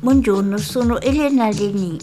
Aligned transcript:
Buongiorno, 0.00 0.58
sono 0.58 1.00
Elena 1.00 1.50
Leni. 1.50 1.98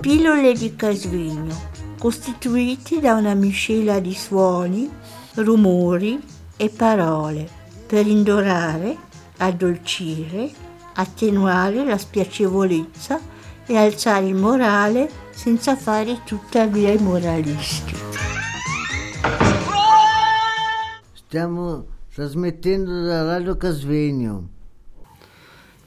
Pillole 0.00 0.54
di 0.54 0.74
Casvegno, 0.74 1.54
costituiti 1.98 3.00
da 3.00 3.16
una 3.16 3.34
miscela 3.34 4.00
di 4.00 4.14
suoni, 4.14 4.90
rumori 5.34 6.18
e 6.56 6.70
parole 6.70 7.46
per 7.86 8.06
indorare, 8.06 8.96
addolcire, 9.36 10.50
attenuare 10.94 11.84
la 11.84 11.98
spiacevolezza 11.98 13.20
e 13.66 13.76
alzare 13.76 14.28
il 14.28 14.34
morale 14.34 15.10
senza 15.32 15.76
fare 15.76 16.22
tuttavia 16.24 16.92
i 16.92 16.98
moralisti. 16.98 17.94
Stiamo 21.12 21.84
trasmettendo 22.14 23.02
da 23.02 23.22
Radio 23.22 23.58
Casvegno. 23.58 24.60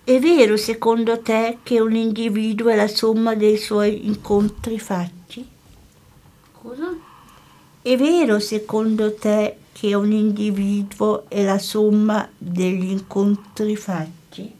È 0.05 0.19
vero 0.19 0.55
secondo 0.55 1.19
te 1.19 1.57
che 1.63 1.79
un 1.79 1.95
individuo 1.95 2.69
è 2.69 2.75
la 2.75 2.87
somma 2.87 3.33
dei 3.33 3.57
suoi 3.57 4.05
incontri 4.05 4.77
fatti? 4.77 5.43
Cosa? 6.51 6.95
È 7.81 7.97
vero 7.97 8.39
secondo 8.39 9.15
te 9.15 9.57
che 9.71 9.95
un 9.95 10.11
individuo 10.11 11.27
è 11.27 11.41
la 11.41 11.57
somma 11.57 12.29
degli 12.37 12.91
incontri 12.91 13.75
fatti? 13.75 14.55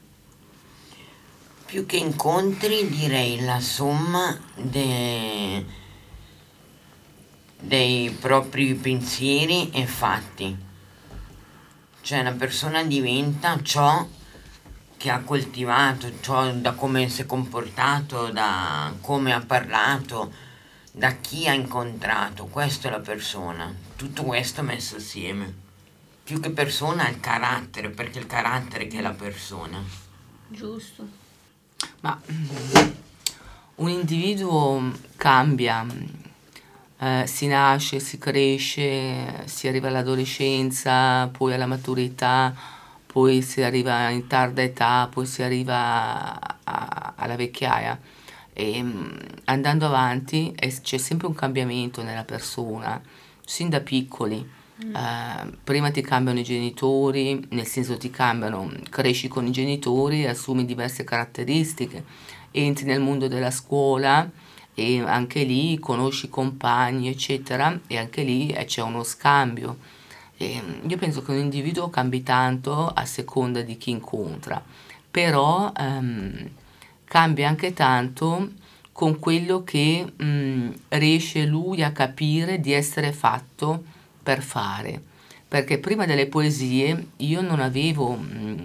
Più 1.68 1.86
che 1.86 1.98
incontri 1.98 2.90
direi 2.90 3.40
la 3.42 3.60
somma 3.60 4.36
de- 4.56 5.64
dei 7.60 8.10
propri 8.10 8.74
pensieri 8.74 9.70
e 9.70 9.86
fatti. 9.86 10.58
Cioè 12.02 12.20
una 12.22 12.34
persona 12.34 12.84
diventa 12.84 13.60
ciò 13.62 14.24
che 14.98 15.10
ha 15.10 15.20
coltivato, 15.20 16.12
ciò 16.22 16.52
da 16.52 16.74
come 16.74 17.10
si 17.10 17.22
è 17.22 17.26
comportato, 17.26 18.30
da 18.30 18.94
come 19.02 19.34
ha 19.34 19.42
parlato, 19.42 20.32
da 20.92 21.12
chi 21.16 21.48
ha 21.48 21.54
incontrato. 21.54 22.46
Questa 22.46 22.88
è 22.88 22.92
la 22.92 23.00
persona. 23.00 23.74
Tutto 23.96 24.24
questo 24.24 24.62
messo 24.62 24.96
assieme. 24.96 25.64
Più 26.24 26.40
che 26.40 26.50
persona 26.50 27.06
è 27.06 27.12
il 27.12 27.20
carattere, 27.20 27.90
perché 27.90 28.20
è 28.20 28.22
il 28.22 28.28
carattere 28.28 28.88
che 28.88 28.98
è 28.98 29.02
la 29.02 29.12
persona. 29.12 29.84
Giusto. 30.48 31.08
Ma 32.02 32.20
un 33.76 33.90
individuo 33.90 34.92
cambia, 35.18 35.86
eh, 36.98 37.24
si 37.28 37.48
nasce, 37.48 38.00
si 38.00 38.18
cresce, 38.18 39.44
si 39.46 39.68
arriva 39.68 39.90
all'adolescenza, 39.90 41.28
poi 41.28 41.54
alla 41.54 41.66
maturità, 41.66 42.56
poi 43.16 43.42
si 43.42 43.62
arriva 43.62 44.10
in 44.10 44.28
tarda 44.28 44.62
età, 44.62 45.08
poi 45.10 45.26
si 45.26 45.42
arriva 45.42 45.78
a- 46.38 46.58
a- 46.66 47.14
alla 47.16 47.38
vecchiaia. 47.38 47.98
E 48.52 48.84
mm, 48.84 49.08
andando 49.46 49.86
avanti 49.86 50.52
eh, 50.54 50.68
c'è 50.82 50.98
sempre 50.98 51.26
un 51.28 51.34
cambiamento 51.34 52.04
nella 52.04 52.26
persona, 52.26 53.02
sin 53.46 53.70
da 53.70 53.80
piccoli. 53.80 54.46
Eh, 54.94 55.58
prima 55.64 55.92
ti 55.92 56.02
cambiano 56.02 56.40
i 56.40 56.44
genitori, 56.44 57.42
nel 57.52 57.66
senso 57.66 57.96
ti 57.96 58.10
cambiano, 58.10 58.70
cresci 58.90 59.30
con 59.30 59.48
i 59.48 59.52
genitori, 59.52 60.28
assumi 60.28 60.66
diverse 60.66 61.06
caratteristiche, 61.06 62.04
entri 62.52 62.84
nel 62.86 63.00
mondo 63.00 63.30
della 63.30 63.50
scuola 63.52 64.30
e 64.74 65.00
anche 65.00 65.44
lì 65.44 65.80
conosci 65.80 66.28
compagni, 66.28 67.08
eccetera, 67.08 67.80
e 67.88 67.98
anche 67.98 68.24
lì 68.24 68.50
eh, 68.50 68.66
c'è 68.66 68.82
uno 68.82 69.04
scambio. 69.04 69.78
E, 70.38 70.62
mm, 70.62 70.90
io 70.90 70.98
penso 70.98 71.22
che 71.22 71.32
un 71.32 71.38
individuo 71.38 71.90
cambi 71.90 72.24
tanto 72.24 72.88
a 72.88 73.06
seconda 73.06 73.62
di 73.62 73.78
chi 73.78 73.92
incontra, 73.92 74.62
però 75.10 75.72
ehm, 75.76 76.50
cambia 77.06 77.48
anche 77.48 77.74
tanto 77.74 78.52
con 78.92 79.20
quello 79.20 79.64
che 79.64 80.06
mm, 80.22 80.70
riesce 80.90 81.46
lui 81.46 81.84
a 81.84 81.92
capire 81.92 82.60
di 82.60 82.72
essere 82.74 83.12
fatto 83.12 83.84
per 84.24 84.42
fare. 84.42 85.02
Perché 85.48 85.78
prima 85.80 86.06
delle 86.06 86.28
poesie 86.28 87.08
io 87.18 87.42
non 87.42 87.60
avevo 87.60 88.16
mm, 88.16 88.58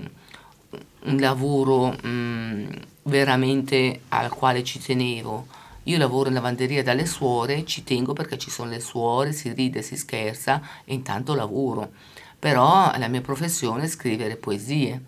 un 1.03 1.17
lavoro 1.19 1.97
mm, 2.07 2.67
veramente 3.05 4.03
al 4.09 4.31
quale 4.31 4.65
ci 4.65 4.79
tenevo. 4.79 5.47
Io 5.85 5.97
lavoro 5.97 6.29
in 6.29 6.35
lavanderia 6.35 6.83
dalle 6.83 7.07
suore, 7.07 7.65
ci 7.65 7.85
tengo 7.85 8.13
perché 8.13 8.37
ci 8.37 8.51
sono 8.51 8.71
le 8.71 8.81
suore, 8.81 9.33
si 9.33 9.53
ride, 9.53 9.81
si 9.81 9.97
scherza 9.97 10.61
e 10.85 10.93
intanto 10.93 11.35
lavoro. 11.35 11.91
Però 12.39 12.93
la 12.97 13.09
mia 13.09 13.23
professione 13.23 13.85
è 13.85 13.89
scrivere 13.89 14.37
poesie. 14.37 15.01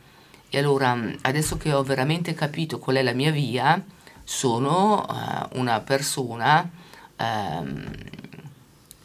E 0.48 0.58
allora, 0.58 0.94
mh, 0.94 1.18
adesso 1.22 1.56
che 1.56 1.72
ho 1.72 1.82
veramente 1.82 2.34
capito 2.34 2.78
qual 2.78 2.96
è 2.96 3.02
la 3.02 3.12
mia 3.12 3.30
via, 3.30 3.82
sono 4.24 5.06
eh, 5.08 5.58
una 5.58 5.80
persona 5.80 6.68
ehm, 7.16 7.92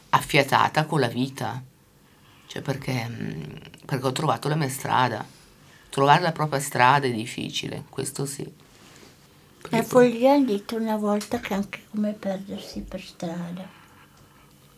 affiatata 0.10 0.86
con 0.86 1.00
la 1.02 1.08
vita. 1.08 1.62
Cioè 2.48 2.62
perché, 2.62 3.08
mh, 3.08 3.60
perché 3.86 4.06
ho 4.06 4.12
trovato 4.14 4.48
la 4.48 4.56
mia 4.56 4.70
strada. 4.70 5.26
Trovare 5.90 6.22
la 6.22 6.32
propria 6.32 6.60
strada 6.60 7.08
è 7.08 7.12
difficile, 7.12 7.84
questo 7.90 8.26
sì. 8.26 8.66
La 9.70 9.84
follia 9.84 10.34
ha 10.34 10.40
detto 10.40 10.78
una 10.78 10.96
volta 10.96 11.40
che 11.40 11.54
anche 11.54 11.80
come 11.90 12.14
perdersi 12.14 12.82
per 12.82 13.02
strada, 13.02 13.68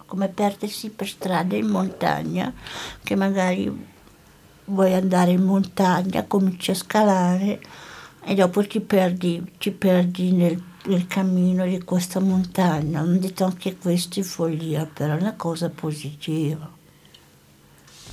come 0.05 0.27
perdersi 0.29 0.89
per 0.89 1.07
strada 1.07 1.55
in 1.55 1.67
montagna, 1.67 2.51
che 3.03 3.15
magari 3.15 3.87
vuoi 4.65 4.93
andare 4.93 5.31
in 5.31 5.43
montagna, 5.43 6.25
cominci 6.25 6.71
a 6.71 6.75
scalare 6.75 7.61
e 8.23 8.33
dopo 8.33 8.65
ti 8.65 8.79
perdi, 8.79 9.53
ti 9.59 9.71
perdi 9.71 10.31
nel, 10.31 10.61
nel 10.85 11.05
cammino 11.05 11.65
di 11.65 11.81
questa 11.83 12.19
montagna. 12.19 13.01
Hanno 13.01 13.17
detto 13.17 13.45
anche 13.45 13.77
questo 13.77 14.19
è 14.19 14.23
follia, 14.23 14.85
però 14.91 15.15
è 15.15 15.21
una 15.21 15.35
cosa 15.35 15.69
positiva. 15.69 16.77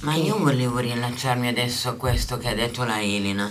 Ma 0.00 0.14
io 0.14 0.38
volevo 0.38 0.78
riallacciarmi 0.78 1.48
adesso 1.48 1.88
a 1.88 1.94
questo 1.94 2.36
che 2.36 2.48
ha 2.48 2.54
detto 2.54 2.84
la 2.84 3.00
Elena, 3.00 3.50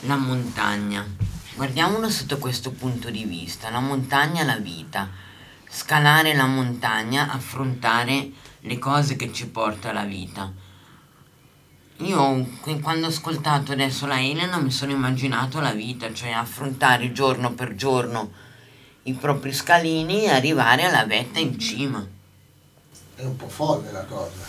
la 0.00 0.16
montagna. 0.16 1.33
Guardiamolo 1.56 2.10
sotto 2.10 2.38
questo 2.38 2.72
punto 2.72 3.10
di 3.10 3.24
vista, 3.24 3.70
la 3.70 3.78
montagna 3.78 4.42
è 4.42 4.44
la 4.44 4.56
vita. 4.56 5.08
Scalare 5.70 6.34
la 6.34 6.46
montagna, 6.46 7.30
affrontare 7.30 8.28
le 8.58 8.78
cose 8.80 9.14
che 9.14 9.32
ci 9.32 9.46
porta 9.46 9.92
la 9.92 10.02
vita. 10.02 10.52
Io 11.98 12.48
quando 12.82 13.06
ho 13.06 13.08
ascoltato 13.08 13.70
adesso 13.70 14.04
la 14.06 14.20
Elena 14.20 14.56
mi 14.56 14.72
sono 14.72 14.90
immaginato 14.90 15.60
la 15.60 15.70
vita, 15.70 16.12
cioè 16.12 16.32
affrontare 16.32 17.12
giorno 17.12 17.52
per 17.52 17.76
giorno 17.76 18.32
i 19.04 19.12
propri 19.12 19.52
scalini 19.52 20.24
e 20.24 20.30
arrivare 20.30 20.82
alla 20.82 21.06
vetta 21.06 21.38
in 21.38 21.56
cima. 21.56 22.04
È 23.14 23.22
un 23.22 23.36
po' 23.36 23.48
folle 23.48 23.92
la 23.92 24.04
cosa. 24.04 24.42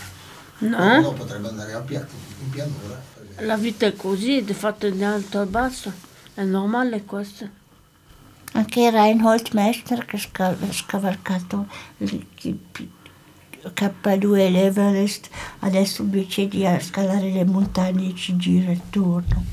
No? 0.57 0.97
Uno 0.97 1.13
potrebbe 1.13 1.49
andare 1.49 1.73
a 1.73 1.81
pia- 1.81 2.07
in 2.41 2.49
pianura. 2.49 2.99
La 3.39 3.57
vita 3.57 3.85
è 3.85 3.95
così, 3.95 4.39
è 4.39 4.53
fatta 4.53 4.89
di 4.89 5.03
alto 5.03 5.43
e 5.43 5.45
basso. 5.45 6.04
È 6.35 6.43
normale 6.43 7.03
questo. 7.03 7.47
Anche 8.53 8.89
Reinhold 8.89 9.49
Messner 9.53 10.05
che 10.05 10.17
ha 10.43 10.55
scavalcato 10.71 11.67
il, 11.97 12.25
il- 12.41 12.59
il 13.65 13.71
K2 13.73 14.37
e 14.37 14.49
l'Everest, 14.51 15.29
adesso 15.59 16.03
invece 16.03 16.47
di 16.47 16.63
scalare 16.81 17.31
le 17.31 17.45
montagne 17.45 18.13
ci 18.13 18.35
gira 18.35 18.71
intorno. 18.71 19.43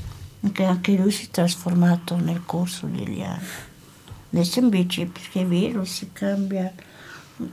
Anche, 0.41 0.63
anche 0.65 0.95
lui 0.95 1.09
si 1.09 1.25
è 1.25 1.29
trasformato 1.29 2.15
nel 2.17 2.43
corso 2.45 2.85
degli 2.85 3.21
anni. 3.21 3.47
Adesso 4.31 4.59
invece, 4.59 5.05
perché 5.05 5.41
è 5.41 5.45
vero, 5.45 5.83
si 5.85 6.09
cambia, 6.11 6.71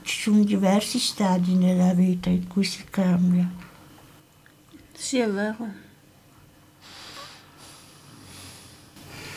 ci 0.03 0.21
sono 0.21 0.43
diversi 0.43 0.99
stadi 0.99 1.55
nella 1.55 1.93
vita 1.93 2.29
in 2.29 2.47
cui 2.47 2.63
si 2.63 2.83
cambia. 2.89 3.49
Sì, 4.93 5.17
è 5.19 5.29
vero. 5.29 5.89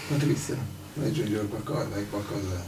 Patrizia, 0.08 0.56
vuoi 0.94 1.08
aggiungere 1.08 1.46
qualcosa? 1.46 1.94
Hai 1.94 2.08
qualcosa? 2.08 2.62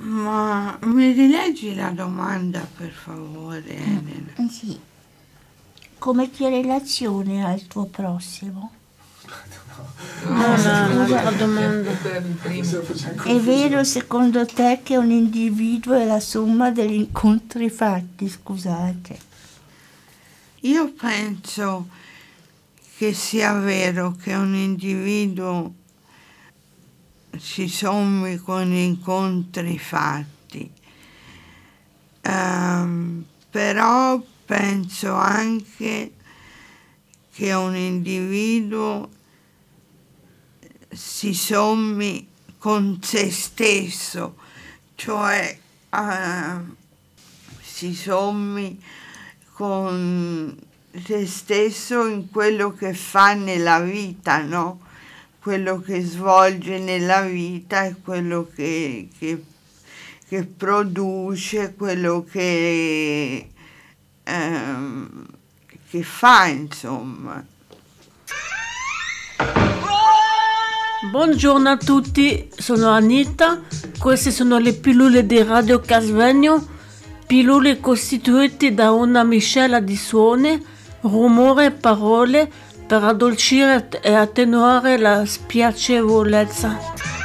Ma 0.00 0.78
mi 0.82 1.12
rileggi 1.12 1.74
la 1.74 1.90
domanda 1.90 2.66
per 2.76 2.90
favore, 2.90 3.76
Elena? 3.76 4.32
Eh 4.36 4.48
Sì. 4.50 4.78
Come 5.98 6.30
ti 6.30 6.44
relazioni 6.48 7.42
al 7.42 7.66
tuo 7.66 7.84
prossimo? 7.84 8.72
No, 10.24 10.32
no, 10.34 11.04
un'altra 11.04 11.30
domanda. 11.30 11.90
Stiamo 11.94 12.84
facendo 12.84 13.22
È 13.22 13.38
vero 13.38 13.84
secondo 13.84 14.44
te 14.44 14.80
che 14.82 14.96
un 14.96 15.10
individuo 15.10 15.94
è 15.94 16.04
la 16.04 16.20
somma 16.20 16.70
degli 16.70 16.94
incontri 16.94 17.70
fatti? 17.70 18.28
Scusate. 18.28 19.18
Io 20.60 20.92
penso 20.92 21.88
che 22.96 23.14
sia 23.14 23.52
vero 23.54 24.14
che 24.20 24.34
un 24.34 24.54
individuo 24.54 25.72
si 27.38 27.68
sommi 27.68 28.36
con 28.36 28.72
incontri 28.72 29.78
fatti, 29.78 30.80
Ehm, 32.22 33.24
però 33.50 34.22
penso 34.46 35.12
anche 35.12 36.12
che 37.32 37.52
un 37.52 37.74
individuo 37.74 39.10
si 40.88 41.34
sommi 41.34 42.28
con 42.58 43.00
se 43.02 43.30
stesso, 43.30 44.36
cioè 44.94 45.58
eh, 45.90 46.60
si 47.60 47.94
sommi 47.94 48.80
con 49.52 50.56
se 51.04 51.26
stesso 51.26 52.06
in 52.06 52.30
quello 52.30 52.72
che 52.72 52.94
fa 52.94 53.34
nella 53.34 53.80
vita, 53.80 54.42
no? 54.42 54.78
Quello 55.42 55.80
che 55.80 56.00
svolge 56.02 56.78
nella 56.78 57.22
vita 57.22 57.82
e 57.82 57.96
quello 58.00 58.48
che, 58.54 59.08
che, 59.18 59.42
che 60.28 60.44
produce, 60.44 61.74
quello 61.76 62.24
che, 62.30 63.50
ehm, 64.22 65.26
che 65.90 66.02
fa, 66.04 66.46
insomma. 66.46 67.44
Buongiorno 71.10 71.68
a 71.70 71.76
tutti, 71.76 72.48
sono 72.56 72.90
Anita, 72.90 73.62
queste 73.98 74.30
sono 74.30 74.58
le 74.58 74.74
pillole 74.74 75.26
di 75.26 75.42
Radio 75.42 75.80
Casvegno, 75.80 76.64
pillole 77.26 77.80
costituite 77.80 78.72
da 78.72 78.92
una 78.92 79.24
miscela 79.24 79.80
di 79.80 79.96
suoni, 79.96 80.64
rumore 81.00 81.64
e 81.64 81.70
parole 81.72 82.70
per 82.92 83.04
addolcire 83.04 83.88
e 84.02 84.12
attenuare 84.12 84.98
la 84.98 85.24
spiacevolezza. 85.24 87.21